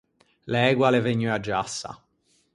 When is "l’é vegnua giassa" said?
0.91-1.91